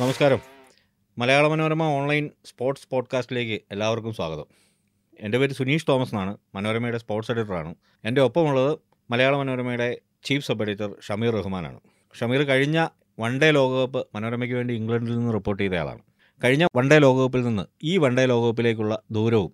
[0.00, 0.38] നമസ്കാരം.
[1.18, 4.46] Malayala Manorama online sports പോഡ്കാസ്റ്റിലേക്ക് എല്ലാവർക്കും സ്വാഗതം.
[5.20, 7.74] എന്റെ പേര് സുനീഷ് തോമസ് എന്നാണ് മനോരമയുടെ സ്പോർട്സ് എഡിറ്ററാണ്.
[8.04, 8.78] എന്റെ ഒപ്പമുള്ളത്
[9.10, 11.80] മലയാള മനോരമയുടെ ചീഫ് സബ് എഡിറ്റർ ഷമീർ റഹ്മാനാണ്.
[12.18, 12.86] ഷമീർ കഴിഞ്ഞ
[13.20, 15.98] വൺ ഡേ ലോകകപ്പ് മനോരമയ്ക്ക് വേണ്ടി ഇംഗ്ലണ്ടിൽ നിന്ന് റിപ്പോർട്ട് ചെയ്ത ആളാണ്.
[16.44, 19.52] കഴിഞ്ഞ വൺ ഡേ ലോകകപ്പിൽ നിന്ന് ഈ വൺ ഡേ ലോകകപ്പിലേക്കുള്ള ദൂരവും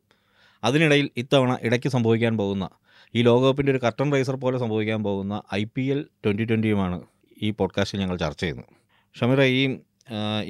[0.65, 2.69] അതിനിടയിൽ ഇത്തവണ ഇടയ്ക്ക് സംഭവിക്കാൻ പോകുന്ന
[3.15, 7.03] ഈ ലോകകപ്പിന്റെ ഒരു കർട്ടൺ റൈസർ പോലെ സംഭവിക്കാൻ പോകുന്ന ഐ പി എൽ ട്വന്റി ട്വന്റിയുമാണ്
[7.43, 8.67] ഈ പോഡ്കാസ്റ്റിൽ ഞങ്ങൾ ചർച്ച ചെയ്യുന്നത്.
[9.19, 9.79] ഷമീറ ഈ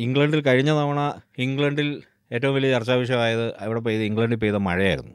[0.05, 1.01] ഇംഗ്ലണ്ടിൽ കഴിഞ്ഞ തവണ
[1.39, 5.15] ഇംഗ്ലണ്ടിൽ ഏറ്റവും വലിയ ചർച്ചാ വിഷയമായത് അവിടെ പെയ്ത് ഇംഗ്ലണ്ടിൽ പെയ്ത മഴയായിരുന്നു.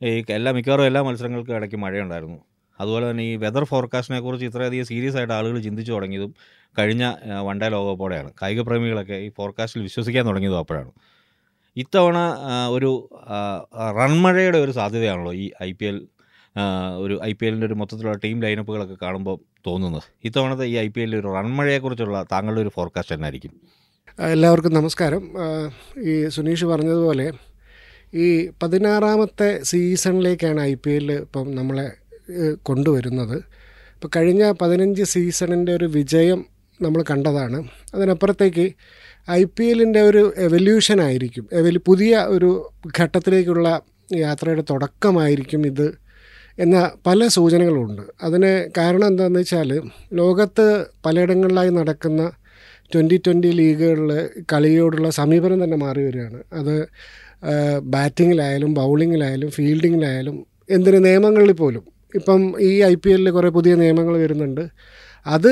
[0.00, 2.38] ഈ എല്ലാ മിക്കവാറും എല്ലാ മത്സരങ്ങൾക്കും ഇടയ്ക്ക് മഴയുണ്ടായിരുന്നു.
[2.80, 6.32] അതുപോലെ തന്നെ ഈ വെതർ ഫോർകാസ്റ്റിനെ കുറിച്ച് ഇത്രയധികം സീരിയസ് ആയിട്ട് ആളുകൾ ചിന്തിച്ചു തുടങ്ങിയതും
[6.78, 7.04] കഴിഞ്ഞ
[7.46, 8.30] വൺ ഡേ ലോകകപ്പോടെയാണ്.
[8.42, 10.90] കായിക പ്രേമികളൊക്കെ ഈ ഫോർകാസ്റ്റിൽ വിശ്വസിക്കാൻ തുടങ്ങിയതും അപ്പോഴാണ്.
[11.76, 12.18] ഇത്തവണ
[12.70, 12.90] ഒരു
[13.78, 15.96] റൺ റൺമഴയുടെ ഒരു സാധ്യതയാണല്ലോ ഈ ഐ പി എൽ
[16.98, 20.02] ഒരു ഐ പി എല്ലിന്റെ ഒരു മൊത്തത്തിലുള്ള ടീം ലൈനപ്പുകളൊക്കെ കാണുമ്പോൾ തോന്നുന്നത്.
[20.24, 23.52] ഇത്തവണത്തെ ഈ ഐ പി എല്ലിൽ ഒരു റൺമഴയെക്കുറിച്ചുള്ള താങ്കളുടെ ഒരു ഫോർകാസ്റ്റ് എന്നായിരിക്കും.
[24.18, 25.22] എല്ലാവർക്കും നമസ്കാരം.
[26.02, 27.32] ഈ സുനീഷ് പറഞ്ഞതുപോലെ
[28.14, 31.92] ഈ പതിനാറാമത്തെ സീസണിലേക്കാണ് ഐ പി എല്ലിൽ ഇപ്പം നമ്മളെ
[32.62, 33.36] കൊണ്ടുവരുന്നത്.
[33.94, 36.46] ഇപ്പം കഴിഞ്ഞ പതിനഞ്ച് സീസണിന്റെ ഒരു വിജയം
[36.82, 37.68] നമ്മൾ കണ്ടതാണ്.
[37.94, 38.74] അതിനപ്പുറത്തേക്ക്
[39.30, 41.48] ഐ പി എല്ലിന്റെ ഒരു എവല്യൂഷൻ ആയിരിക്കും.
[41.86, 43.80] പുതിയ ഒരു ഘട്ടത്തിലേക്കുള്ള
[44.16, 46.05] യാത്രയുടെ തുടക്കമായിരിക്കും ഇത്
[46.58, 46.76] എന്ന
[47.06, 48.02] പല സൂചനകളുണ്ട്.
[48.22, 49.70] അതിന് കാരണം എന്താണെന്ന് വെച്ചാൽ
[50.20, 50.66] ലോകത്ത്
[51.06, 52.22] പലയിടങ്ങളിലായി നടക്കുന്ന
[52.92, 54.10] ട്വന്റി ട്വന്റി ലീഗുകളിൽ
[54.52, 56.38] കളിയോടുള്ള സമീപനം തന്നെ മാറി വരികയാണ്.
[56.52, 56.74] അത്
[57.94, 60.36] ബാറ്റിങ്ങിലായാലും ബൗളിങ്ങിലായാലും ഫീൽഡിങ്ങിലായാലും
[60.76, 61.84] എന്തിന് നിയമങ്ങളിൽ പോലും.
[62.14, 64.64] ഇപ്പം ഈ ഐ പി എല്ലിൽ കുറേ പുതിയ നിയമങ്ങൾ വരുന്നുണ്ട്.
[65.26, 65.50] അത്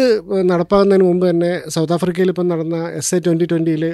[0.51, 3.85] നടപ്പാകുന്നതിന് മുമ്പ് തന്നെ സൗത്ത് ആഫ്രിക്കയിൽ ഇപ്പം നടന്ന എസ് എ ട്വന്റി ട്വന്റിയിൽ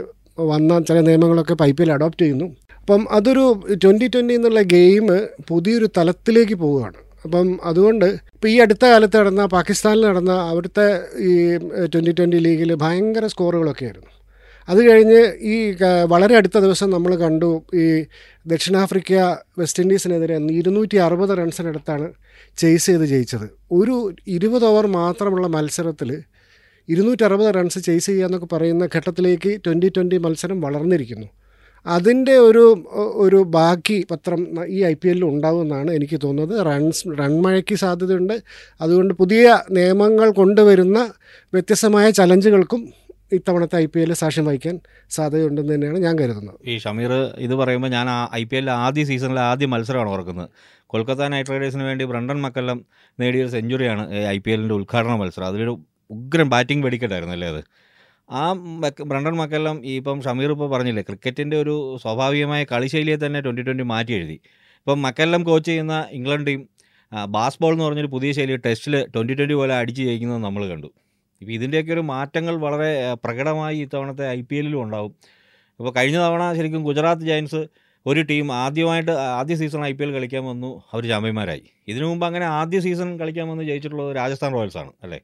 [0.52, 2.48] വന്ന ചില നിയമങ്ങളൊക്കെ പൈപ്പിൽ അഡോപ്റ്റ് ചെയ്യുന്നു.
[2.90, 3.42] അപ്പം അതൊരു
[3.82, 5.04] ട്വന്റി ട്വന്റി എന്നുള്ള ഗെയിം
[5.48, 6.96] പുതിയൊരു തലത്തിലേക്ക് പോവുകയാണ്.
[7.24, 10.86] അപ്പം അതുകൊണ്ട് ഇപ്പോൾ ഈ അടുത്ത കാലത്ത് നടന്ന പാകിസ്ഥാനിൽ നടന്ന അവിടുത്തെ
[11.28, 11.32] ഈ
[11.92, 14.10] ട്വന്റി ട്വന്റി ലീഗിൽ ഭയങ്കര സ്കോറുകളൊക്കെ ആയിരുന്നു.
[14.68, 15.20] അത് കഴിഞ്ഞ്
[15.52, 15.54] ഈ
[16.14, 17.50] വളരെ അടുത്ത ദിവസം നമ്മൾ കണ്ടു
[17.82, 17.86] ഈ
[18.46, 19.12] ദക്ഷിണാഫ്രിക്ക
[19.60, 22.08] വെസ്റ്റ് ഇൻഡീസിനെതിരെ ഇരുന്നൂറ്റി അറുപത് റൺസിനടുത്താണ്
[22.58, 23.48] ചേസ് ചെയ്ത് ജയിച്ചത്.
[23.80, 23.96] ഒരു
[24.36, 26.10] ഇരുപത് ഓവർ മാത്രമുള്ള മത്സരത്തിൽ
[26.88, 31.28] ഇരുന്നൂറ്ററുപത് റൺസ് ചേസ് ചെയ്യുക എന്നൊക്കെ പറയുന്ന ഘട്ടത്തിലേക്ക് ട്വന്റി ട്വന്റി മത്സരം വളർന്നിരിക്കുന്നു.
[31.86, 36.66] അതിന്റെ ഒരു ഒരു ബാക്കി പത്രം ഈ ഐ പി എല്ലിൽ ഉണ്ടാവുമെന്നാണ് എനിക്ക് തോന്നുന്നത്.
[36.66, 38.42] റൺസ് റൺ മഴയ്ക്ക് സാധ്യതയുണ്ട്.
[38.80, 41.12] അതുകൊണ്ട് പുതിയ നിയമങ്ങൾ കൊണ്ടുവരുന്ന
[41.52, 42.92] വ്യത്യസ്തമായ ചലഞ്ചുകൾക്കും
[43.32, 44.80] ഇത്തവണത്തെ ഐ പി എല്ലിൽ സാക്ഷ്യം വഹിക്കാൻ
[45.10, 46.56] സാധ്യതയുണ്ടെന്ന് തന്നെയാണ് ഞാൻ കരുതുന്നത്.
[46.66, 50.48] ഈ ഷമീർ ഇത് പറയുമ്പോൾ ഞാൻ ഐ പി എല്ലിൽ ആദ്യ സീസണിലെ ആദ്യ മത്സരമാണ് ഓർക്കുന്നത്.
[50.86, 52.84] കൊൽക്കത്ത നൈറ്റ് റൈഡേഴ്സിന് വേണ്ടി ബ്രണ്ടൻ മക്കെല്ലാം
[53.20, 55.46] നേടിയ സെഞ്ചുറിയാണ് ഐ പി എല്ലിന്റെ ഉദ്ഘാടന മത്സരം.
[55.46, 55.80] അതിലൊരു
[56.10, 57.62] ഉഗ്രൻ ബാറ്റിംഗ് വെടിക്കെട്ടായിരുന്നു അല്ലേ അത്?
[58.30, 58.42] ആ
[59.10, 64.12] ബ്രണ്ടൻ മക്കെല്ലാം ഈ ഇപ്പം ഷമീർ ഇപ്പോൾ പറഞ്ഞില്ലേ ക്രിക്കറ്റിന്റെ ഒരു സ്വാഭാവികമായ കളിശൈലിയെ തന്നെ ട്വന്റി ട്വന്റി മാറ്റി
[64.18, 64.36] എഴുതി.
[64.80, 66.60] ഇപ്പം മക്കെല്ലാം കോച്ച് ചെയ്യുന്ന ഇംഗ്ലണ്ട് ടീം
[67.36, 70.88] ബാസ്ബോൾ എന്ന് പറഞ്ഞൊരു പുതിയ ശൈലി ടെസ്റ്റിൽ ട്വന്റി ട്വന്റി പോലെ അടിച്ച് ജയിക്കുന്നത് നമ്മൾ കണ്ടു.
[71.42, 72.90] ഇപ്പോൾ ഇതിന്റെയൊക്കെ ഒരു മാറ്റങ്ങൾ വളരെ
[73.24, 75.12] പ്രകടമായി ഇത്തവണത്തെ ഐ പി എല്ലിലും ഉണ്ടാവും.
[75.80, 77.60] ഇപ്പോൾ കഴിഞ്ഞ തവണ ശരിക്കും ഗുജറാത്ത് ജയൻസ്
[78.06, 81.64] ഒരു ടീം ആദ്യമായിട്ട് ആദ്യ സീസൺ ഐ പി എൽ കളിക്കാൻ വന്നു അവർ ചാമ്പ്യന്മാരായി.
[81.90, 85.20] ഇതിനു മുമ്പ് അങ്ങനെ ആദ്യ സീസൺ കളിക്കാൻ വന്ന് ജയിച്ചിട്ടുള്ളത് രാജസ്ഥാൻ റോയൽസാണ് അല്ലേ?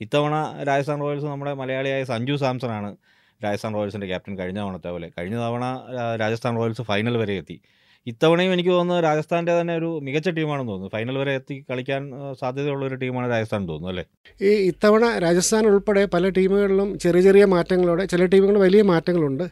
[0.00, 2.96] ഇത്തവണ രാജസ്ഥാൻ റോയൽസ് നമ്മുടെ മലയാളിയായ സഞ്ജു സാംസൺ ആണ്
[3.44, 5.10] രാജസ്ഥാൻ റോയൽസിന്റെ ക്യാപ്റ്റൻ കഴിഞ്ഞ തവണത്തെ പോലെ.
[5.18, 5.64] കഴിഞ്ഞ തവണ
[6.20, 7.60] രാജസ്ഥാൻ റോയൽസ് ഫൈനൽ വരെ എത്തി.
[8.06, 10.98] ഇത്തവണയും എനിക്ക് തോന്നുന്നത് രാജസ്ഥാന്റെ തന്നെ ഒരു മികച്ച ടീമാണെന്ന് തോന്നുന്നു.
[10.98, 14.04] ഫൈനൽ വരെ എത്തി കളിക്കാൻ സാധ്യതയുള്ള ഒരു ടീമാണ് രാജസ്ഥാൻ തോന്നുന്നു അല്ലേ?
[14.40, 19.44] ഈ ഇത്തവണ രാജസ്ഥാൻ ഉൾപ്പെടെ പല ടീമുകളിലും ചെറിയ ചെറിയ മാറ്റങ്ങളോടെ ചില ടീമുകൾ വലിയ മാറ്റങ്ങളുണ്ട്.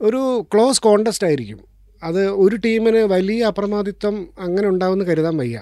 [0.00, 1.60] ഒരു ക്ലോസ് കോണ്ടസ്റ്റ് ആയിരിക്കും.
[2.02, 5.60] അത് ഒരു ടീമിന് വലിയ അപ്രമാദിത്വം അങ്ങനെ ഉണ്ടാവുമെന്ന് കരുതാൻ വയ്യ.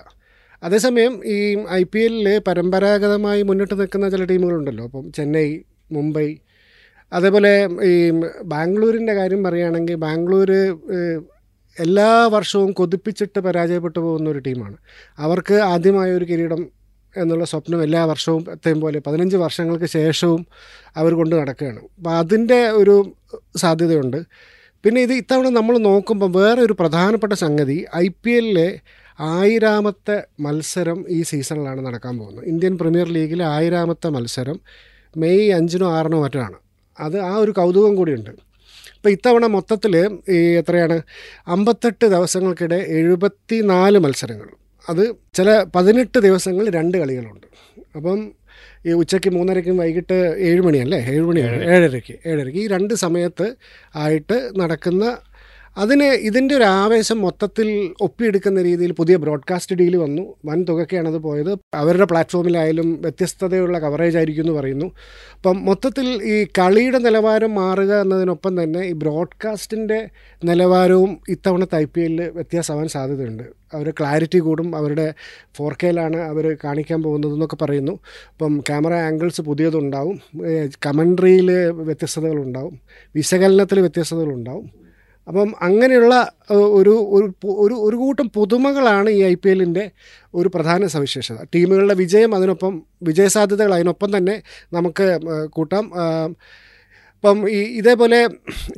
[0.63, 1.39] അതേസമയം ഈ
[1.71, 4.85] ഐ പി എല്ലിൽ പരമ്പരാഗതമായി മുന്നിട്ട് നിൽക്കുന്ന ചില ടീമുകളുണ്ടല്ലോ.
[4.85, 5.49] അപ്പം ചെന്നൈ
[5.93, 6.29] മുംബൈ
[7.13, 7.53] അതേപോലെ
[7.85, 7.95] ഈ
[8.45, 10.51] ബാംഗ്ലൂരിന്റെ കാര്യം പറയുകയാണെങ്കിൽ ബാംഗ്ലൂർ
[11.79, 14.77] എല്ലാ വർഷവും കൊതിപ്പിച്ചിട്ട് പരാജയപ്പെട്ടു പോകുന്ന ഒരു ടീമാണ്.
[15.19, 16.63] അവർക്ക് ആദ്യമായ ഒരു കിരീടം
[17.15, 20.47] എന്നുള്ള സ്വപ്നം എല്ലാ വർഷവും എത്തേം പോലെ പതിനഞ്ച് വർഷങ്ങൾക്ക് ശേഷവും
[20.97, 21.81] അവർ കൊണ്ട് നടക്കുകയാണ്.
[21.97, 22.95] അപ്പോൾ അതിന്റെ ഒരു
[23.57, 24.19] സാധ്യതയുണ്ട്.
[24.85, 28.69] പിന്നെ ഇത് ഇത്തവണ നമ്മൾ നോക്കുമ്പോൾ വേറെ ഒരു പ്രധാനപ്പെട്ട സംഗതി ഐ പി എല്ലിലെ
[29.21, 32.45] ആയിരാമത്തെ മത്സരം ഈ സീസണിലാണ് നടക്കാൻ പോകുന്നത്.
[32.45, 34.61] ഇന്ത്യൻ പ്രീമിയർ ലീഗിലെ ആയിരാമത്തെ മത്സരം
[35.17, 36.55] മെയ് അഞ്ചിനോ ആറിനോ മറ്റോ ആണ്
[37.01, 38.31] അത് ആ ഒരു കൗതുകം കൂടിയുണ്ട്.
[38.31, 41.03] ഇപ്പോൾ ഇത്തവണ മൊത്തത്തിൽ ഈ എത്രയാണ്?
[41.47, 44.49] അമ്പത്തെട്ട് ദിവസങ്ങൾക്കിടെ എഴുപത്തി നാല് മത്സരങ്ങൾ.
[44.89, 47.47] അത് ചില പതിനെട്ട് ദിവസങ്ങൾ രണ്ട് കളികളുണ്ട്.
[47.97, 48.33] അപ്പം
[48.87, 50.99] ഈ ഉച്ചയ്ക്ക് മൂന്നരയ്ക്കും വൈകിട്ട് ഏഴ് മണിയല്ലേ?
[50.99, 51.65] ഏഴ് മണിയാണ്.
[51.65, 52.19] ഏഴരയ്ക്ക്.
[52.27, 52.61] ഏഴരയ്ക്ക്.
[52.61, 53.55] ഈ രണ്ട് സമയത്ത്
[53.97, 55.19] ആയിട്ട് നടക്കുന്ന
[55.79, 60.35] അതിന് ഇതിന്റെ ഒരു ആവേശം മൊത്തത്തിൽ ഒപ്പിയെടുക്കുന്ന രീതിയിൽ പുതിയ ബ്രോഡ്കാസ്റ്റ് ഡീൽ വന്നു.
[60.47, 61.59] വൻ തുകയ്ക്കാണത് പോയത്.
[61.75, 64.87] അവരുടെ പ്ലാറ്റ്ഫോമിലായാലും വ്യത്യസ്തതയുള്ള കവറേജ് ആയിരിക്കും എന്ന് പറയുന്നു.
[65.35, 70.09] അപ്പം മൊത്തത്തിൽ ഈ കളിയുടെ നിലവാരം മാറുക എന്നതിനൊപ്പം തന്നെ ഈ ബ്രോഡ്കാസ്റ്റിന്റെ
[70.45, 73.43] നിലവാരവും ഇത്തവണത്തെ ഐ പി എല്ലിൽ വ്യത്യാസമാവാൻ സാധ്യതയുണ്ട്.
[73.73, 74.77] അവർ ക്ലാരിറ്റി കൂടും.
[74.77, 75.15] അവരുടെ
[75.55, 77.93] ഫോർ കെയിലാണ് അവർ കാണിക്കാൻ പോകുന്നത് എന്നൊക്കെ പറയുന്നു.
[78.33, 80.21] അപ്പം ക്യാമറ ആംഗിൾസ് പുതിയതുണ്ടാവും.
[80.87, 82.81] കമൻട്രിയിൽ വ്യത്യസ്തതകളുണ്ടാവും.
[83.15, 84.82] വിശകലനത്തിൽ വ്യത്യസ്തതകളുണ്ടാവും.
[85.29, 86.91] അപ്പം അങ്ങനെയുള്ള ഒരു
[87.43, 89.91] ഒരു ഒരു കൂട്ടം പുതുമകളാണ് ഈ ഐ പി എല്ലിന്റെ
[90.35, 91.45] ഒരു പ്രധാന സവിശേഷത.
[91.55, 94.43] ടീമുകളുടെ വിജയം അതിനൊപ്പം വിജയസാധ്യതകൾ അതിനൊപ്പം തന്നെ
[94.73, 95.97] നമുക്ക് കൂട്ടാം.
[97.17, 98.29] ഇപ്പം ഈ ഇതേപോലെ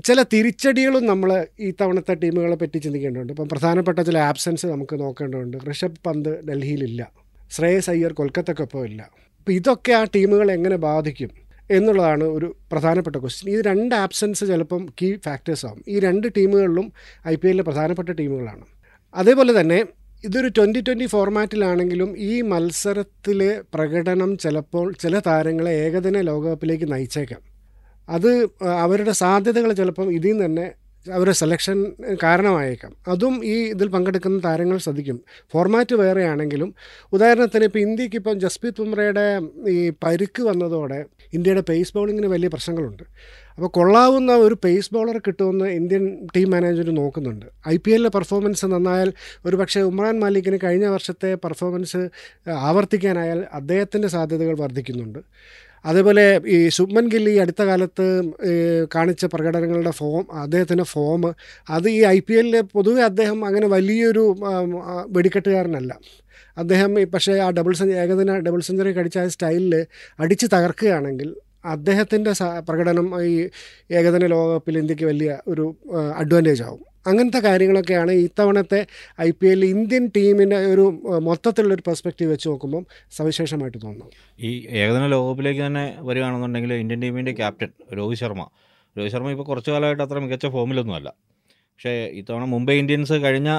[0.05, 3.33] ചില തിരിച്ചടികളും നമ്മൾ ഈ തവണത്തെ ടീമുകളെ പറ്റി ചിന്തിക്കേണ്ടതുണ്ട്.
[3.33, 5.57] ഇപ്പം പ്രധാനപ്പെട്ട ചില ആബ്സെൻസ് നമുക്ക് നോക്കേണ്ടതുണ്ട്.
[5.71, 7.13] ഋഷഭ് പന്ത് ഡൽഹിയിലില്ല
[7.51, 9.11] ശ്രേയസ് അയ്യർ കൊൽക്കത്തക്കൊപ്പം ഇല്ല.
[9.39, 11.44] അപ്പോൾ ഇതൊക്കെ ആ ടീമുകളെ എങ്ങനെ ബാധിക്കും?
[11.71, 15.85] എന്നുള്ളതാണ് ഒരു പ്രധാനപ്പെട്ട ക്വസ്റ്റ്യൻ ഈ രണ്ട് ആബ്സെൻസ് ചിലപ്പം കീ ഫാക്ടേഴ്സ് ആവും.
[15.89, 16.93] ഈ രണ്ട് ടീമുകളിലും
[17.29, 18.65] ഐ പി എല്ലിലെ പ്രധാനപ്പെട്ട ടീമുകളാണ്
[19.15, 19.85] അതേപോലെ തന്നെ
[20.25, 27.41] ഇതൊരു ട്വന്റി ട്വന്റി ഫോർമാറ്റിലാണെങ്കിലും ഈ മത്സരത്തിലെ പ്രകടനം ചിലപ്പോൾ ചില താരങ്ങളെ ഏകദിന ലോകകപ്പിലേക്ക് നയിച്ചേക്കാം.
[28.09, 30.73] അത് അവരുടെ സാധ്യതകൾ ചിലപ്പം ഇതിൽ തന്നെ
[31.13, 32.97] അവരുടെ സെലക്ഷൻ കാരണമായേക്കാം.
[33.09, 35.21] അതും ഈ ഇതിൽ പങ്കെടുക്കുന്ന താരങ്ങൾ ശ്രദ്ധിക്കും.
[35.53, 36.75] ഫോർമാറ്റ് വേറെയാണെങ്കിലും
[37.13, 43.03] ഉദാഹരണത്തിന് ഇപ്പോൾ ഇന്ത്യയ്ക്ക് ഇപ്പം ജസ്പ്രീത് ബുംറയുടെ ഈ പരുക്ക് വന്നതോടെ ഇന്ത്യയുടെ പേസ് ബൗളിങ്ങിന് വലിയ പ്രശ്നങ്ങളുണ്ട്.
[43.55, 47.47] അപ്പോൾ കൊള്ളാവുന്ന ഒരു പേസ് ബൗളറെ കിട്ടുമെന്ന് ഇന്ത്യൻ ടീം മാനേജർ നോക്കുന്നുണ്ട്.
[47.69, 49.13] ഐ പി എല്ലിലെ പെർഫോമൻസ് നന്നായാൽ
[49.47, 52.09] ഒരു പക്ഷേ ഉമ്രാൻ മാലിക്കിന് കഴിഞ്ഞ വർഷത്തെ പെർഫോമൻസ്
[52.51, 55.19] ആവർത്തിക്കാനായാൽ അദ്ദേഹത്തിന്റെ സാധ്യതകൾ വർദ്ധിക്കുന്നുണ്ട്.
[55.85, 58.07] അതേപോലെ ഈ ശുഭ്മൻ ഗില്ലി അടുത്ത കാലത്ത്
[58.95, 61.23] കാണിച്ച പ്രകടനങ്ങളുടെ ഫോം അദ്ദേഹത്തിന്റെ ഫോം
[61.69, 64.25] അത് ഈ ഐ പി എല്ലിൽ പൊതുവെ അദ്ദേഹം അങ്ങനെ വലിയൊരു
[65.17, 65.93] വെടിക്കെട്ടുകാരനല്ല.
[66.57, 69.75] അദ്ദേഹം പക്ഷേ ആ ഡബിൾ സെഞ്ച് ഏകദിന ഡബിൾ സെഞ്ചുറി കടിച്ച ആ സ്റ്റൈലിൽ
[70.25, 71.31] അടിച്ച് തകർക്കുകയാണെങ്കിൽ
[71.75, 72.33] അദ്ദേഹത്തിന്റെ
[72.69, 73.35] പ്രകടനം ഈ
[73.99, 75.65] ഏകദിന ലോകകപ്പിൽ ഇന്ത്യയ്ക്ക് വലിയ ഒരു
[76.23, 76.83] അഡ്വാന്റേജ് ആവും.
[77.07, 78.81] അങ്ങനത്തെ കാര്യങ്ങളൊക്കെയാണ് ഇത്തവണത്തെ
[79.27, 80.85] ഐ പി എല്ലിൽ ഇന്ത്യൻ ടീമിന്റെ ഒരു
[81.29, 82.85] മൊത്തത്തിലുള്ളൊരു പെർസ്പെക്റ്റീവ് വെച്ച് നോക്കുമ്പം
[83.19, 84.09] സവിശേഷമായിട്ട് തോന്നുന്നു.
[84.41, 87.71] ഈ ഏകദിന ലോകകപ്പിലേക്ക് തന്നെ വരികയാണെന്നുണ്ടെങ്കിൽ ഇന്ത്യൻ ടീമിന്റെ ക്യാപ്റ്റൻ
[88.01, 88.45] രോഹിത് ശർമ്മ.
[88.97, 91.09] രോഹിത് ശർമ്മ ഇപ്പോൾ കുറച്ച് കാലമായിട്ട് അത്ര മികച്ച ഫോമിലൊന്നുമല്ല
[91.75, 93.51] പക്ഷേ ഇത്തവണ മുംബൈ ഇന്ത്യൻസ് കഴിഞ്ഞ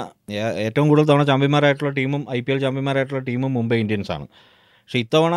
[0.66, 4.26] ഏറ്റവും കൂടുതൽ തവണ ചാമ്പ്യന്മാരായിട്ടുള്ള ടീമും ഐ പി എൽ ചാമ്പ്യന്മാരായിട്ടുള്ള ടീമും മുംബൈ ഇന്ത്യൻസ് ആണ്
[4.86, 5.36] പക്ഷേ ഇത്തവണ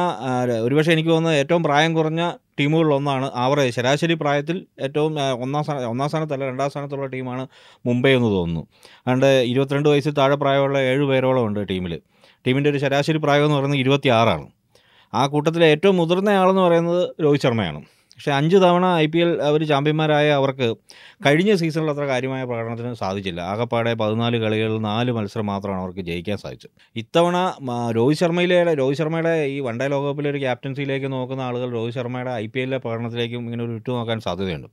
[0.64, 2.22] ഒരുപക്ഷെ എനിക്ക് തോന്നുന്നത് ഏറ്റവും പ്രായം കുറഞ്ഞ
[2.58, 3.72] ടീമുകളിലൊന്നാണ് ആവറേജ്.
[3.76, 4.56] ശരാശരി പ്രായത്തിൽ
[4.86, 5.12] ഏറ്റവും
[5.44, 7.44] ഒന്നാം സ്ഥാന ഒന്നാം സ്ഥാനത്തല്ല രണ്ടാം സ്ഥാനത്തുള്ള ടീമാണ്
[7.88, 8.62] മുംബൈ എന്ന് തോന്നുന്നു.
[9.04, 11.94] അതുകൊണ്ട് ഇരുപത്തിരണ്ട് വയസ്സിൽ താഴെ പ്രായമുള്ള ഏഴ് പേരോളം ഉണ്ട് ടീമിൽ
[12.46, 14.46] ടീമിന്റെ ഒരു ശരാശരി പ്രായം എന്ന് പറയുന്നത് ഇരുപത്തിയാറാണ്.
[15.12, 17.80] ആ കൂട്ടത്തിലെ ഏറ്റവും മുതിർന്ന ആളെന്ന് പറയുന്നത് രോഹിത് ശർമ്മയാണ്.
[18.18, 20.68] പക്ഷേ അഞ്ച് തവണ ഐ പി എൽ അവർ ചാമ്പ്യന്മാരായ അവർക്ക്
[21.26, 23.40] കഴിഞ്ഞ സീസണിൽ അത്ര കാര്യമായ പ്രകടനത്തിന് സാധിച്ചില്ല.
[23.50, 26.72] ആകപ്പാടെ പതിനാല് കളികളിൽ നാല് മത്സരം മാത്രമാണ് അവർക്ക് ജയിക്കാൻ സാധിച്ചത്.
[27.02, 27.36] ഇത്തവണ
[27.98, 32.60] രോഹിത് ശർമ്മയിലെ രോഹിത് ശർമ്മയുടെ ഈ വൺഡേ ലോകകപ്പിലെ ഒരു ക്യാപ്റ്റൻസിയിലേക്ക് നോക്കുന്ന ആളുകൾ രോഹിത് ശർമ്മയുടെ ഐ പി
[32.64, 34.68] എല്ലിലെ പ്രകടനത്തിലേക്കും ഇങ്ങനെ ഒരു ഇട്ടു നോക്കാൻ സാധ്യതയുണ്ട്.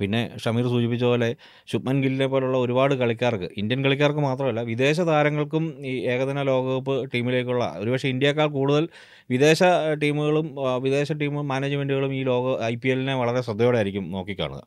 [0.00, 1.28] പിന്നെ ഷമീർ സൂചിപ്പിച്ച പോലെ
[1.70, 8.08] ശുഭ്മൻ ഗില്ലിനെ പോലുള്ള ഒരുപാട് കളിക്കാർക്ക് ഇന്ത്യൻ കളിക്കാർക്ക് മാത്രമല്ല വിദേശ താരങ്ങൾക്കും ഈ ഏകദിന ലോകകപ്പ് ടീമിലേക്കുള്ള ഒരുപക്ഷെ
[8.08, 8.84] ഇന്ത്യക്കാൾ കൂടുതൽ
[9.30, 9.62] വിദേശ
[10.02, 10.46] ടീമുകളും
[10.82, 14.62] വിദേശ ടീം മാനേജ്മെന്റുകളും ഈ ലോക ഐ പി എല്ലിനെ വളരെ ശ്രദ്ധയോടെ ആയിരിക്കും നോക്കിക്കാണുക.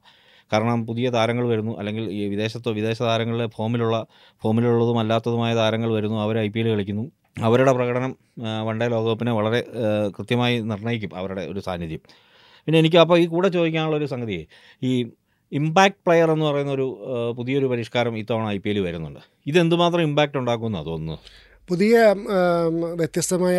[0.53, 1.79] കാരണം പുതിയ താരങ്ങൾ വരുന്നു.
[1.79, 4.05] അല്ലെങ്കിൽ ഈ വിദേശത്തോ വിദേശ താരങ്ങളുടെ ഫോമിലുള്ള
[4.43, 6.17] ഫോമിലുള്ളതും അല്ലാത്തതുമായ താരങ്ങൾ വരുന്നു.
[6.21, 7.11] അവർ ഐ പി എൽ കളിക്കുന്നു.
[7.43, 8.15] അവരുടെ പ്രകടനം
[8.67, 9.59] വൺഡേ ലോകകപ്പിനെ വളരെ
[10.17, 11.99] കൃത്യമായി നിർണയിക്കും അവരുടെ ഒരു സാന്നിധ്യം.
[12.65, 14.47] പിന്നെ എനിക്ക് അപ്പോൾ ഈ കൂടെ ചോദിക്കാനുള്ള ഒരു സംഗതി
[14.83, 14.91] ഈ
[15.51, 16.85] ഇമ്പാക്ട് പ്ലെയർ എന്ന് പറയുന്ന ഒരു
[17.37, 19.19] പുതിയൊരു പരിഷ്കാരം ഇത്തവണ ഐ പി എൽ വരുന്നുണ്ട്.
[19.47, 21.17] ഇത് എന്തുമാത്രം ഇമ്പാക്റ്റ് ഉണ്ടാക്കുമെന്നാണ്
[21.71, 21.97] പുതിയ
[22.99, 23.57] വ്യത്യസ്തമായ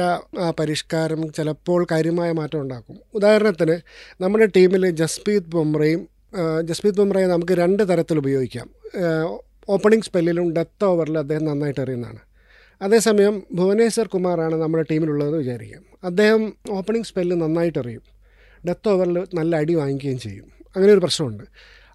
[0.58, 2.96] പരിഷ്കാരം ചിലപ്പോൾ കാര്യമായ മാറ്റം ഉണ്ടാക്കും.
[3.14, 3.76] ഉദാഹരണത്തിന്
[4.22, 6.02] നമ്മുടെ ടീമിൽ ജസ്പ്രീത് ബുംറയും
[6.68, 8.68] ജസ്പ്രീത് ബുംറയെ നമുക്ക് രണ്ട് തരത്തിൽ ഉപയോഗിക്കാം.
[9.68, 12.20] ഓപ്പണിംഗ് സ്പെല്ലിലും ഡെത്ത് ഓവറിലും അദ്ദേഹം നന്നായിട്ട് എറിയുന്നതാണ്.
[12.82, 15.82] അതേസമയം ഭുവനേശ്വർ കുമാറാണ് നമ്മുടെ ടീമിലുള്ളതെന്ന് വിചാരിക്കാം.
[16.04, 18.04] അദ്ദേഹം ഓപ്പണിംഗ് സ്പെല്ല് നന്നായിട്ട് എറിയും.
[18.68, 20.48] ഡെത്ത് ഓവറിൽ നല്ല അടി വാങ്ങിക്കുകയും ചെയ്യും.
[20.76, 21.44] അങ്ങനെ ഒരു പ്രശ്നമുണ്ട്.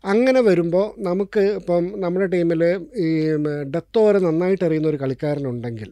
[0.03, 2.63] അങ്ങനെ വരുമ്പോൾ നമുക്ക് ഇപ്പം നമ്മുടെ ടീമിൽ
[2.97, 3.27] ഈ
[3.63, 5.91] ഡെത്ത് ഓവർ നന്നായിട്ട് അറിയുന്ന ഒരു കളിക്കാരനുണ്ടെങ്കിൽ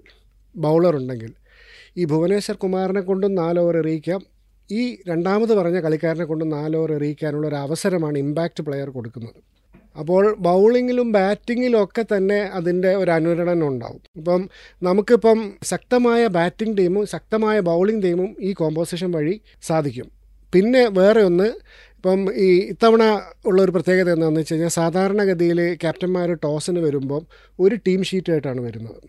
[0.55, 1.33] ബൗളർ ഉണ്ടെങ്കിൽ
[1.97, 4.21] ഈ ഭുവനേശ്വർ കുമാറിനെ കൊണ്ടും നാല് ഓവർ എറിയിക്കാം.
[4.71, 9.55] ഈ രണ്ടാമത് പറഞ്ഞ കളിക്കാരനെ കൊണ്ട് നാല് ഓവർ എറിയിക്കാനുള്ള ഒരു അവസരമാണ് ഇമ്പാക്റ്റ് പ്ലെയർ കൊടുക്കുന്നത്.
[9.99, 14.01] അപ്പോൾ ബൗളിങ്ങിലും ബാറ്റിങ്ങിലും ഒക്കെ തന്നെ അതിന്റെ ഒരു അനുരണനം ഉണ്ടാവും.
[14.15, 14.49] ഇപ്പം
[14.83, 20.11] നമുക്കിപ്പം ശക്തമായ ബാറ്റിംഗ് ടീമും ശക്തമായ ബൗളിംഗ് ടീമും ഈ കോമ്പോസിഷൻ വഴി സാധിക്കും.
[20.53, 21.51] പിന്നെ വേറെ ഒന്ന്
[22.05, 23.03] ഇപ്പം ഈ ഇത്തവണ
[23.45, 27.23] ഉള്ള ഒരു പ്രത്യേകത എന്താണെന്ന് വെച്ച് കഴിഞ്ഞാൽ സാധാരണഗതിയിൽ ക്യാപ്റ്റന്മാർ ടോസിന് വരുമ്പം
[27.59, 28.99] ഒരു ടീം ഷീറ്റായിട്ടാണ് വരുന്നത്.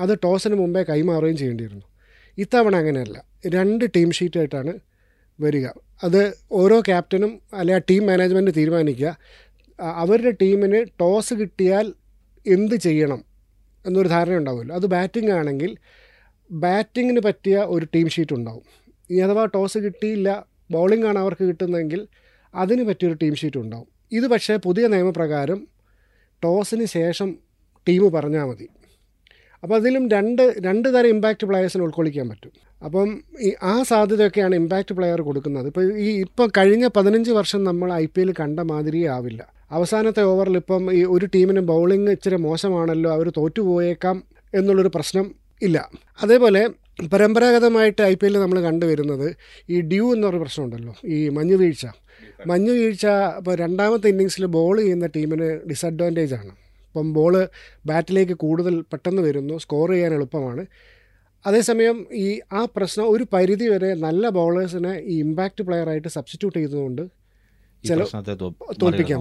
[0.00, 1.84] അത് ടോസിന് മുമ്പേ കൈമാറുകയും ചെയ്യേണ്ടിയിരുന്നു.
[2.38, 3.16] ഇത്തവണ അങ്ങനെയല്ല.
[3.46, 4.74] രണ്ട് ടീം ഷീറ്റായിട്ടാണ്
[5.40, 5.66] വരിക.
[6.04, 9.16] അത് ഓരോ ക്യാപ്റ്റനും അല്ലെ ടീം മാനേജ്മെന്റ് തീരുമാനിക്കുക.
[9.78, 11.94] അവരുടെ ടീമിന് ടോസ് കിട്ടിയാൽ
[12.46, 13.24] എന്ത് ചെയ്യണം
[13.86, 14.76] എന്നൊരു ധാരണ ഉണ്ടാവുമല്ലോ.
[14.76, 15.76] അത് ബാറ്റിംഗ് ആണെങ്കിൽ
[16.50, 18.66] ബാറ്റിങ്ങിന് പറ്റിയ ഒരു ടീം ഷീറ്റ് ഉണ്ടാവും.
[19.10, 22.02] ഇനി അഥവാ ടോസ് കിട്ടിയില്ല ബൗളിംഗ് ആണ് അവർക്ക് കിട്ടുന്നതെങ്കിൽ
[22.54, 23.88] അതിന് പറ്റിയൊരു ടീം ഷീറ്റ് ഉണ്ടാവും.
[24.12, 25.68] ഇത് പക്ഷേ പുതിയ നിയമപ്രകാരം
[26.42, 27.38] ടോസിന് ശേഷം
[27.88, 28.68] ടീം പറഞ്ഞാൽ മതി.
[29.62, 32.52] അപ്പോൾ അതിലും രണ്ട് രണ്ട് തരം ഇമ്പാക്റ്റ് പ്ലെയേഴ്സിന് ഉൾക്കൊള്ളിക്കാൻ പറ്റും.
[32.84, 35.66] അപ്പം ഈ ആ സാധ്യതയൊക്കെയാണ് ഇമ്പാക്റ്റ് പ്ലെയർ കൊടുക്കുന്നത്.
[35.66, 39.54] ഇപ്പോൾ ഈ ഇപ്പം കഴിഞ്ഞ പതിനഞ്ച് വർഷം നമ്മൾ ഐ പി എൽ കണ്ട മാതിരിയേ ആവില്ല.
[39.70, 44.22] അവസാനത്തെ ഓവറിൽ ഇപ്പം ഈ ഒരു ടീമിന് ബൗളിംഗ് ഇച്ചിരി മോശമാണല്ലോ അവർ തോറ്റുപോയേക്കാം
[44.54, 45.90] എന്നുള്ളൊരു പ്രശ്നം ഇല്ല.
[46.22, 46.68] അതേപോലെ
[47.02, 49.36] പരമ്പരാഗതമായിട്ട് ഐ പി എല്ലിൽ നമ്മൾ കണ്ടുവരുന്നത്
[49.70, 51.86] ഈ ഡ്യൂ എന്നൊരു പ്രശ്നമുണ്ടല്ലോ ഈ മഞ്ഞ് വീഴ്ച.
[52.46, 56.48] മഞ്ഞ് വീഴ്ച ഇപ്പോൾ രണ്ടാമത്തെ ഇന്നിങ്സിൽ ബോൾ ചെയ്യുന്ന ടീമിന് ഡിസഡ്വാന്റേജ് ആണ്.
[56.48, 57.48] ഇപ്പം ബോൾ
[57.86, 60.66] ബാറ്റിലേക്ക് കൂടുതൽ പെട്ടെന്ന് വരുന്നു സ്കോർ ചെയ്യാൻ എളുപ്പമാണ്.
[61.46, 67.02] അതേസമയം ഈ ആ പ്രശ്നം ഒരു പരിധി വരെ നല്ല ബൗളേഴ്സിനെ ഈ ഇമ്പാക്റ്റ് പ്ലെയറായിട്ട് സബ്സ്റ്റിറ്റ്യൂട്ട് ചെയ്തതുകൊണ്ട്
[67.84, 68.06] ചില-
[68.82, 69.20] തോൽപ്പിക്കാൻ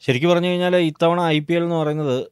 [0.00, 2.26] ശരിക്കും പറഞ്ഞു കഴിഞ്ഞാൽ ഇത്തവണ ഐ പി എൽ എന്ന് പറയുന്നത്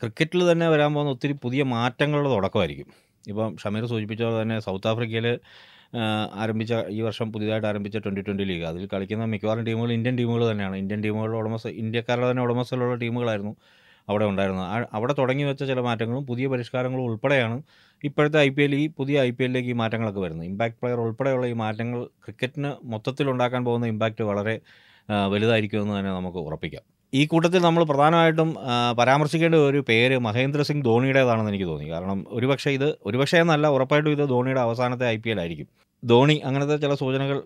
[0.00, 3.07] ക്രിക്കറ്റിൽ തന്നെ വരാൻ പോകുന്ന ഒത്തിരി പുതിയ മാറ്റങ്ങളുടെ തുടക്കമായിരിക്കും.
[3.30, 5.26] ഇപ്പം ഷമീർ സൂചിപ്പിച്ച പോലെ തന്നെ സൗത്ത് ആഫ്രിക്കയിൽ
[6.42, 8.64] ആരംഭിച്ച ഈ വർഷം പുതിയതായിട്ട് ആരംഭിച്ച ട്വന്റി ട്വന്റി ലീഗ്.
[8.70, 10.76] അതിൽ കളിക്കുന്ന മിക്കവാറും ടീമുകൾ ഇന്ത്യൻ ടീമുകൾ തന്നെയാണ്.
[10.82, 13.54] ഇന്ത്യൻ ടീമുകളുടെ ഉടമസ്ഥ ഇന്ത്യക്കാരുടെ തന്നെ ഉടമസ്ഥയിലുള്ള ടീമുകളായിരുന്നു
[14.08, 14.68] അവിടെ ഉണ്ടായിരുന്നത്.
[14.96, 17.56] അവിടെ തുടങ്ങി വെച്ച ചില മാറ്റങ്ങളും പുതിയ പരിഷ്കാരങ്ങളും ഉൾപ്പെടെയാണ്
[18.04, 20.46] ഇപ്പോഴത്തെ ഐ പി എൽ ഈ പുതിയ ഐ പി എല്ലിലേക്ക് ഈ മാറ്റങ്ങളൊക്കെ വരുന്നത്.
[20.52, 24.54] ഇമ്പാക്ട് പ്ലെയർ ഉൾപ്പെടെയുള്ള ഈ മാറ്റങ്ങൾ ക്രിക്കറ്റിന് മൊത്തത്തിൽ ഉണ്ടാക്കാൻ പോകുന്ന ഇമ്പാക്റ്റ് വളരെ
[25.34, 26.84] വലുതായിരിക്കുമെന്ന് തന്നെ നമുക്ക് ഉറപ്പിക്കാം.
[27.12, 28.48] ഈ കൂട്ടത്തിൽ നമ്മൾ പ്രധാനമായിട്ടും
[28.98, 31.86] പരാമർശിക്കേണ്ട ഒരു പേര് മഹേന്ദ്ര സിംഗ് ധോണിയുടേതാണെന്ന് എനിക്ക് തോന്നി.
[31.90, 35.68] കാരണം ഒരുപക്ഷെ ഇത് ഒരുപക്ഷെ എന്നല്ല ഉറപ്പായിട്ടും ഇത് ധോണിയുടെ അവസാനത്തെ ഐ പി എൽ ആയിരിക്കും.
[36.02, 37.38] ധോണി അങ്ങനത്തെ ചില സൂചനകൾ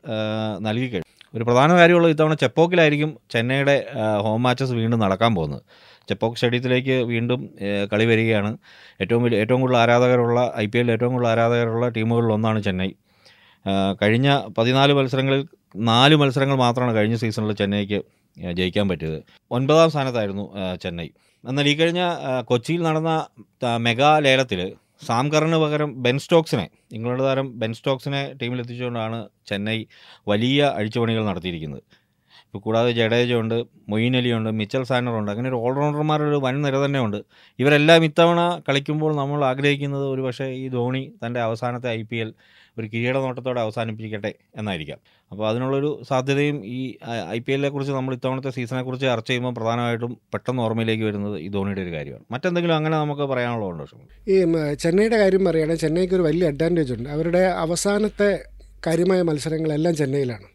[0.67, 0.89] നൽകി
[1.35, 3.77] ഒരു പ്രധാന കാര്യമുള്ളത് ഇത്തവണ ചെപ്പോക്കിലായിരിക്കും ചെന്നൈയുടെ
[4.25, 5.63] ഹോം മാച്ചസ് വീണ്ടും നടക്കാൻ പോകുന്നത്.
[6.09, 7.41] ചെപ്പോക്ക് സ്റ്റേഡിയത്തിലേക്ക് വീണ്ടും
[7.93, 8.51] കളി വരികയാണ്.
[9.01, 12.91] ഏറ്റവും വലിയ ഏറ്റവും കൂടുതൽ ആരാധകരുള്ള ഐ പി എല്ലിൽ ഏറ്റവും കൂടുതൽ ആരാധകരുള്ള ടീമുകളിലൊന്നാണ് ചെന്നൈ.
[14.03, 14.29] കഴിഞ്ഞ
[14.59, 15.43] പതിനാല് മത്സരങ്ങളിൽ
[15.91, 18.01] നാല് മത്സരങ്ങൾ മാത്രമാണ് കഴിഞ്ഞ സീസണിൽ ചെന്നൈക്ക്
[18.37, 19.19] ജയിക്കാൻ പറ്റിയത്.
[19.51, 20.45] ഒൻപതാം സ്ഥാനത്തായിരുന്നു
[20.83, 21.09] ചെന്നൈ.
[21.45, 22.03] എന്നാൽ ഈ കഴിഞ്ഞ
[22.51, 23.13] കൊച്ചിയിൽ നടന്ന
[23.87, 24.61] മെഗാ ലേലത്തിൽ
[25.09, 29.19] സാംകറിന് പകരം ബെൻ സ്റ്റോക്സിനെ ഇംഗ്ലണ്ട് താരം ബെൻ സ്റ്റോക്സിനെ ടീമിലെത്തിച്ചുകൊണ്ടാണ്
[29.51, 29.79] ചെന്നൈ
[30.33, 31.83] വലിയ അഴിച്ചുപണികൾ നടത്തിയിരിക്കുന്നത്.
[32.53, 33.55] ഇപ്പോൾ കൂടാതെ ജഡേജ ഉണ്ട്
[33.89, 37.17] മൊയ്ൻ അലി ഉണ്ട് മിച്ചൽ സാനറുണ്ട് അങ്ങനെ ഒരു ഓൾറൗണ്ടർമാരുടെ ഒരു വൻ നിര തന്നെ ഉണ്ട്
[37.59, 42.35] ഇവരെല്ലാം ഇത്തവണ കളിക്കുമ്പോൾ നമ്മൾ ആഗ്രഹിക്കുന്നത് ഒരു പക്ഷേ ഈ ധോണി തന്റെ അവസാനത്തെ ഐ പി എൽ
[42.79, 45.01] ഒരു കിരീട നോട്ടത്തോടെ അവസാനിപ്പിക്കട്ടെ എന്നായിരിക്കാം.
[45.31, 46.81] അപ്പോൾ അതിനുള്ളൊരു സാധ്യതയും ഈ
[47.37, 51.49] ഐ പി എല്ലിനെ കുറിച്ച് നമ്മൾ ഇത്തവണത്തെ സീസണെ കുറിച്ച് ചർച്ച ചെയ്യുമ്പോൾ പ്രധാനമായിട്ടും പെട്ടെന്ന് ഓർമ്മയിലേക്ക് വരുന്നത് ഈ
[51.49, 52.25] ധോണിയുടെ ഒരു കാര്യമാണ്.
[52.31, 53.99] മറ്റെന്തെങ്കിലും അങ്ങനെ നമുക്ക് പറയാനുള്ളതുണ്ടോ?
[54.29, 54.39] ഈ
[54.85, 57.09] ചെന്നൈയുടെ കാര്യം പറയുകയാണെങ്കിൽ ചെന്നൈക്ക് ഒരു വലിയ അഡ്വാന്റേജ് ഉണ്ട്.
[57.09, 58.31] അവരുടെ അവസാനത്തെ
[58.87, 60.49] കാര്യമായ മത്സരങ്ങളെല്ലാം ചെന്നൈയിലാണ്.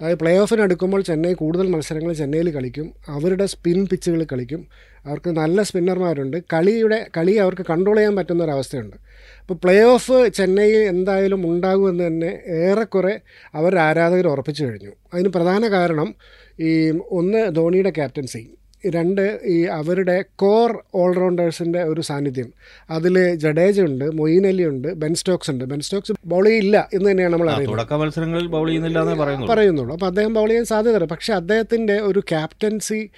[0.00, 2.94] അതായത് പ്ലേ ഓഫിന് അടുക്കുമ്പോൾ ചെന്നൈ കൂടുതൽ മത്സരങ്ങൾ ചെന്നൈയിൽ കളിക്കും.
[3.08, 4.66] അവരുടെ സ്പിൻ പിച്ചുകൾ കളിക്കും.
[5.06, 8.96] അവർക്ക് നല്ല സ്പിന്നർമാരുണ്ട് കളിയുടെ കളി അവർക്ക് കൺട്രോൾ ചെയ്യാൻ പറ്റുന്ന ഒരവസ്ഥയുണ്ട്
[9.40, 13.20] അപ്പോൾ പ്ലേ ഓഫ് ചെന്നൈയിൽ എന്തായാലും ഉണ്ടാകുമെന്ന് തന്നെ ഏറെക്കുറെ
[13.54, 14.92] അവരുടെ ആരാധകർ ഉറപ്പിച്ചു കഴിഞ്ഞു.
[15.14, 16.14] അതിന് പ്രധാന കാരണം
[16.60, 18.42] ഈ ഒന്ന് ധോണിയുടെ ക്യാപ്റ്റൻസി
[18.90, 22.52] രണ്ട് ഈ അവരുടെ കോർ ഓൾറൗണ്ടേഴ്സിന്റെ ഒരു സാന്നിധ്യം.
[22.90, 25.64] അതിൽ ജഡേജ ഉണ്ട് മൊയ്ൻ അലി ഉണ്ട് ബെൻ സ്റ്റോക്സ് ഉണ്ട്.
[25.64, 27.94] ബെൻ സ്റ്റോക്സ് ബൗൾ ചെയ്യില്ല എന്ന് തന്നെയാണ് നമ്മൾ അറിയുന്നത്.
[27.94, 29.04] മത്സരങ്ങളിൽ ബൗൾ ചെയ്യുന്നില്ല
[29.46, 29.92] പറയുന്നുള്ളൂ.
[29.92, 33.10] അപ്പോൾ അദ്ദേഹം ബൗൾ ചെയ്യാൻ സാധ്യത പക്ഷേ അദ്ദേഹത്തിന്റെ ഒരു ക്യാപ്റ്റൻസി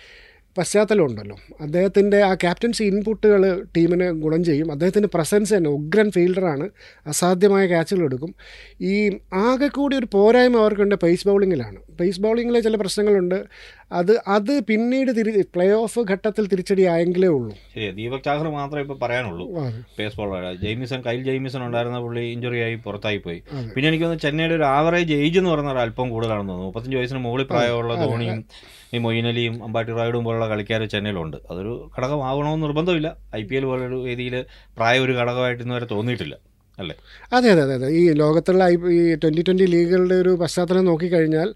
[0.59, 1.37] പശ്ചാത്തലം ഉണ്ടല്ലോ.
[1.61, 4.73] അദ്ദേഹത്തിന്റെ ആ ക്യാപ്റ്റൻസി ഇൻപുട്ടുകൾ ടീമിന് ഗുണം ചെയ്യും.
[4.73, 6.69] അദ്ദേഹത്തിന്റെ പ്രസൻസ് തന്നെ ഉഗ്രൻ ഫീൽഡറാണ്
[7.07, 8.35] അസാധ്യമായ ക്യാച്ചുകൾ എടുക്കും.
[8.81, 13.45] ഈ ആകെ കൂടി ഒരു പോരായ്മ അവർക്കുണ്ട് പേസ് ബൗളിങ്ങിലാണ് പേസ് ബൗളിങ്ങിലെ ചില പ്രശ്നങ്ങളുണ്ട്.
[13.99, 17.53] അത് അത് പിന്നീട് തിരി പ്ലേ ഓഫ് ഘട്ടത്തിൽ തിരിച്ചടി ആയെങ്കിലേ ഉള്ളൂ.
[17.75, 19.47] ശരി ദീപക് ചാഹർ മാത്രമേ ഇപ്പോൾ പറയാനുള്ളൂ.
[19.99, 23.41] Pace bowler Jamieson Kyle Jamieson ഉണ്ടായിരുന്ന പുള്ളി ഇഞ്ചുറി ആയി പുറത്തായി പോയി.
[23.75, 26.71] പിന്നെ എനിക്ക് തോന്നുന്നു ചെന്നൈയുടെ ഒരു ആവറേജ് ഏജ് എന്ന് പറഞ്ഞാൽ അല്പം കൂടുതലാണെന്ന് തോന്നുന്നു.
[26.71, 27.95] മുപ്പത്തഞ്ച് വയസ്സിന് മുകളിൽ പ്രായമുള്ള.
[28.05, 28.41] ധോണിയും
[28.95, 31.39] ഈ മൊയ്നലിയും അമ്പാട്ടി റായിഡും പോലുള്ള കളിക്കാർ ചെന്നൈയിലുണ്ട്.
[31.51, 33.09] അതൊരു ഘടകമാവണമെന്ന് നിർബന്ധമില്ല.
[33.41, 34.37] ഐ പി എൽ പോലൊരു വേദിയിൽ
[34.79, 36.37] പ്രായം ഒരു ഘടകമായിട്ട് വരെ തോന്നിയിട്ടില്ല.
[36.79, 36.95] അല്ലേ?
[37.33, 37.89] അതെ അതെ അതെ അതെ.
[38.01, 41.49] ഈ ലോകത്തുള്ള ഐ ഈ ട്വന്റി ട്വന്റി ലീഗുകളുടെ ഒരു പശ്ചാത്തലം നോക്കിക്കഴിഞ്ഞാൽ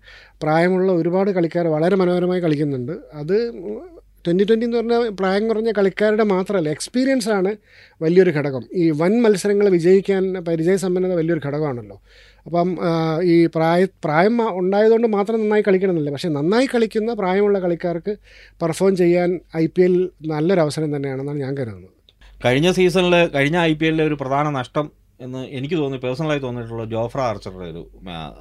[0.43, 2.93] പ്രായമുള്ള ഒരുപാട് കളിക്കാർ വളരെ മനോഹരമായി കളിക്കുന്നുണ്ട്.
[3.15, 3.37] അത്
[4.27, 7.51] ട്വന്റി ട്വന്റി എന്ന് പറഞ്ഞാൽ പ്രായം കുറഞ്ഞ കളിക്കാരുടെ മാത്രമല്ല എക്സ്പീരിയൻസ് ആണ്
[8.03, 8.65] വലിയൊരു ഘടകം.
[8.75, 11.97] ഈ വൻ മത്സരങ്ങൾ വിജയിക്കാൻ പരിചയസമ്പന്നത വലിയൊരു ഘടകമാണല്ലോ.
[12.47, 12.69] അപ്പം
[13.23, 16.11] ഈ പ്രായ പ്രായം ഉണ്ടായതുകൊണ്ട് മാത്രം നന്നായി കളിക്കണമെന്നില്ല.
[16.11, 18.15] പക്ഷേ നന്നായി കളിക്കുന്ന പ്രായമുള്ള കളിക്കാർക്ക്
[18.63, 19.95] പെർഫോം ചെയ്യാൻ ഐ പി എൽ
[20.27, 21.95] നല്ലൊരു അവസരം തന്നെയാണെന്നാണ് ഞാൻ കരുതുന്നത്.
[22.45, 24.87] കഴിഞ്ഞ സീസണിൽ കഴിഞ്ഞ ഐ പി എല്ലിലെ ഒരു പ്രധാന നഷ്ടം
[25.21, 27.83] എന്ന് എനിക്ക് തോന്നി പേഴ്സണലായി തോന്നിയിട്ടുള്ള ജോഫ്ര ആർച്ചറുടെ ഒരു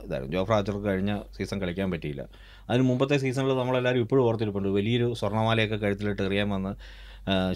[0.06, 0.34] ഇതായിരുന്നു.
[0.36, 2.24] ജോഫ്ര ആർച്ചർക്ക് കഴിഞ്ഞ സീസൺ കളിക്കാൻ പറ്റിയില്ല.
[2.70, 4.70] അതിന് മുമ്പത്തെ സീസണിൽ നമ്മളെല്ലാവരും ഇപ്പോഴും ഓർത്തിരിപ്പുണ്ട്.
[4.78, 6.74] വലിയൊരു സ്വർണമാലയൊക്കെ കഴുത്തിലിട്ട് എറിയാൻ വന്ന്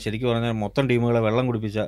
[0.04, 1.80] ശരിക്കും പറഞ്ഞാൽ മൊത്തം ടീമുകളെ വെള്ളം കുടിപ്പിച്ച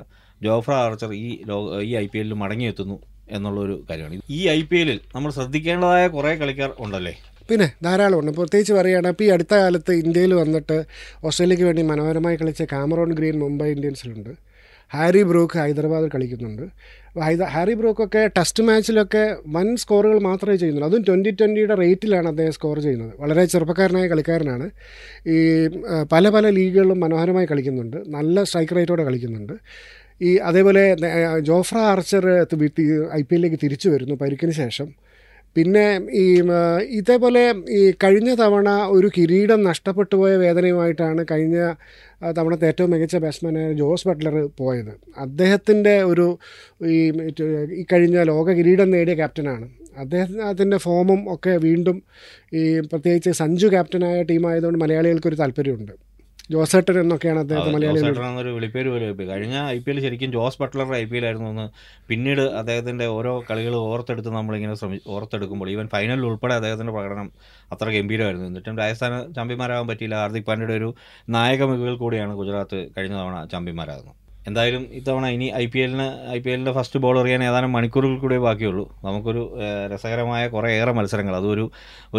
[0.44, 2.98] ജോഫ്ര ആർച്ചർ ഈ ലോ ഈ ഐ പി എല്ലിൽ മടങ്ങിയെത്തുന്നു
[3.36, 4.22] എന്നുള്ളൊരു കാര്യമാണ്.
[4.38, 7.14] ഈ ഐ പി എല്ലിൽ നമ്മൾ ശ്രദ്ധിക്കേണ്ടതായ കുറേ കളിക്കാർ ഉണ്ടല്ലേ?
[7.50, 10.78] പിന്നെ ധാരാളമുണ്ട് പ്രത്യേകിച്ച് പറയുകയാണെങ്കിൽ ഇപ്പോൾ ഈ അടുത്ത കാലത്ത് ഇന്ത്യയിൽ വന്നിട്ട്
[11.28, 14.34] ഓസ്ട്രേലിയക്ക് വേണ്ടി മനോഹരമായി കളിച്ച കാമറോൺ ഗ്രീൻ മുംബൈ ഇന്ത്യൻസിലുണ്ട്.
[14.92, 16.64] ഹാരി ബ്രൂക്ക് ഹൈദരാബാദിൽ കളിക്കുന്നുണ്ട്.
[17.54, 20.90] ഹാരി ബ്രൂക്കൊക്കെ ടെസ്റ്റ് മാച്ചിലൊക്കെ വൻ സ്കോറുകൾ മാത്രമേ ചെയ്യുന്നുള്ളൂ.
[20.90, 23.14] അതും ട്വന്റി ട്വന്റിയുടെ റേറ്റിലാണ് അദ്ദേഹം സ്കോർ ചെയ്യുന്നത്.
[23.20, 24.68] വളരെ ചെറുപ്പക്കാരനായ കളിക്കാരനാണ്.
[25.28, 25.38] ഈ
[26.12, 27.98] പല പല ലീഗുകളിലും മനോഹരമായി കളിക്കുന്നുണ്ട്.
[28.08, 29.54] നല്ല സ്ട്രൈക്ക് റേറ്റോടെ കളിക്കുന്നുണ്ട്.
[30.22, 30.84] ഈ അതേപോലെ
[31.40, 32.26] ജോഫ്ര ആർച്ചർ
[33.14, 34.90] ഐ പി എല്ലിലേക്ക് തിരിച്ചു വരുന്നു പരിക്കിന് ശേഷം.
[35.56, 35.86] പിന്നെ
[36.22, 36.26] ഈ
[37.00, 37.44] ഇതേപോലെ
[37.80, 41.58] ഈ കഴിഞ്ഞ തവണ ഒരു കിരീടം നഷ്ടപ്പെട്ടു പോയ വേദനയുമായിട്ടാണ് കഴിഞ്ഞ
[42.38, 44.94] തവണത്തെ ഏറ്റവും മികച്ച ബാറ്റ്സ്മാനായ ജോസ് ബട്ട്ലർ പോയത്.
[45.26, 46.28] അദ്ദേഹത്തിന്റെ ഒരു
[46.96, 46.98] ഈ
[47.80, 49.68] ഈ കഴിഞ്ഞ ലോക കിരീടം നേടിയ ക്യാപ്റ്റനാണ്
[50.04, 51.98] അദ്ദേഹത്തിന്റെ ഫോമും ഒക്കെ വീണ്ടും
[52.60, 55.94] ഈ പ്രത്യേകിച്ച് സഞ്ജു ക്യാപ്റ്റനായ ടീമായതുകൊണ്ട് മലയാളികൾക്കൊരു താല്പര്യമുണ്ട്.
[56.52, 61.18] ജോസേട്ടൻ എന്നൊക്കെയാണ് അദ്ദേഹത്തെ മലയാളി വിളിപ്പേര് പോലും കഴിഞ്ഞ ഐ പി എൽ ശരിക്കും ജോസ് ബട്ട്ലറുടെ ഐ പി
[61.20, 61.66] എൽ ആയിരുന്നു എന്ന്
[62.10, 67.32] പിന്നീട് അദ്ദേഹത്തിന്റെ ഓരോ കളികൾ ഓർത്തെടുത്ത് നമ്മളിങ്ങനെ ശ്രമി ഓർത്തെടുക്കുമ്പോൾ ഈവൻ ഫൈനലിൽ ഉൾപ്പെടെ അദ്ദേഹത്തിന്റെ പ്രകടനം
[67.74, 68.48] അത്ര ഗംഭീരമായിരുന്നു.
[68.48, 70.18] എന്നിട്ടും രാജസ്ഥാന് ചാമ്പ്യന്മാരാകാൻ പറ്റിയില്ല.
[70.24, 70.90] ഹാർദിക് പാണ്ഡ്യയുടെ ഒരു
[71.36, 74.18] നായക മികവിൽ കൂടിയാണ് ഗുജറാത്ത് കഴിഞ്ഞ തവണ ചാമ്പ്യന്മാരാകുന്നത്.
[74.50, 78.38] എന്തായാലും ഇത്തവണ ഇനി ഐ പി എല്ലിന് ഐ പി എല്ലിന്റെ ഫസ്റ്റ് ബോൾ എറിയാൻ ഏതാനും മണിക്കൂറുകൾ കൂടെ
[78.48, 78.86] ബാക്കിയുള്ളൂ.
[79.06, 79.44] നമുക്കൊരു
[79.94, 81.36] രസകരമായ കുറേയേറെ മത്സരങ്ങൾ.
[81.42, 81.66] അതൊരു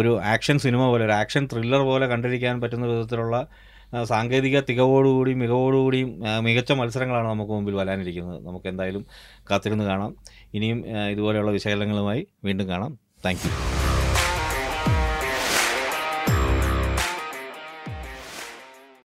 [0.01, 3.37] ഒരു ആക്ഷൻ സിനിമ പോലെ ഒരു ആക്ഷൻ ത്രില്ലർ പോലെ കണ്ടിരിക്കാൻ പറ്റുന്ന വിധത്തിലുള്ള
[4.03, 8.47] സാങ്കേതിക തികവോടുകൂടി മികവോടുകൂടിയും മികച്ച മത്സരങ്ങളാണ് നമുക്ക് മുമ്പിൽ വരാനിരിക്കുന്നത്.
[8.47, 9.05] നമുക്ക് എന്തായാലും
[9.51, 10.15] കാത്തിരുന്ന് കാണാം.
[10.53, 12.99] ഇനിയും ഇതുപോലെയുള്ള വിശകലനങ്ങളുമായി വീണ്ടും കാണാം.
[13.25, 13.74] താങ്ക്